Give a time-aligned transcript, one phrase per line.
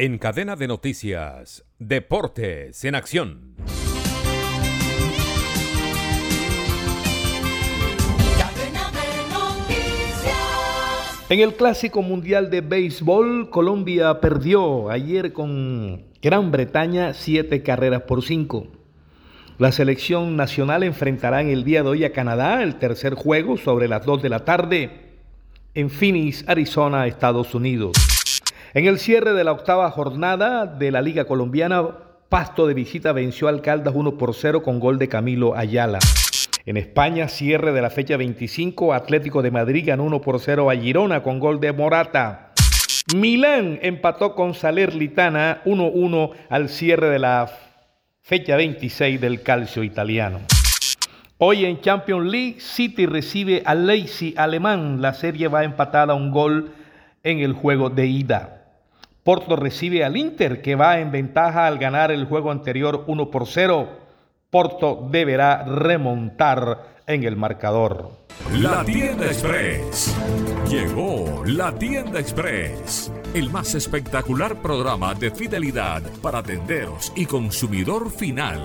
[0.00, 3.56] En cadena de noticias, Deportes en Acción.
[11.28, 18.22] En el Clásico Mundial de Béisbol, Colombia perdió ayer con Gran Bretaña siete carreras por
[18.22, 18.68] cinco.
[19.58, 23.88] La selección nacional enfrentará en el día de hoy a Canadá el tercer juego sobre
[23.88, 24.90] las 2 de la tarde
[25.74, 28.17] en Phoenix, Arizona, Estados Unidos.
[28.74, 31.86] En el cierre de la octava jornada de la Liga Colombiana,
[32.28, 35.98] Pasto de visita venció al Caldas 1 por 0 con gol de Camilo Ayala.
[36.66, 40.76] En España, cierre de la fecha 25, Atlético de Madrid ganó 1 por 0 a
[40.76, 42.52] Girona con gol de Morata.
[43.16, 47.50] Milán empató con Salernitana 1-1 al cierre de la
[48.20, 50.40] fecha 26 del calcio italiano.
[51.38, 55.00] Hoy en Champions League, City recibe al Leipzig alemán.
[55.00, 56.74] La serie va empatada a un gol
[57.22, 58.64] en el juego de ida.
[59.24, 63.46] Porto recibe al Inter, que va en ventaja al ganar el juego anterior 1 por
[63.46, 63.88] 0.
[64.50, 68.10] Porto deberá remontar en el marcador.
[68.54, 70.16] La tienda express.
[70.68, 78.60] Llegó la tienda express el más espectacular programa de fidelidad para tenderos y consumidor final.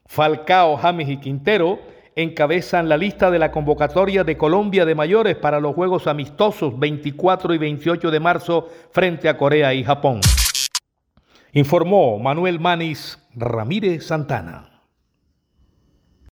[0.06, 1.80] Falcao, James y Quintero
[2.14, 7.54] encabezan la lista de la convocatoria de Colombia de mayores para los Juegos Amistosos 24
[7.54, 10.20] y 28 de marzo frente a Corea y Japón.
[11.54, 14.71] Informó Manuel Manis Ramírez Santana.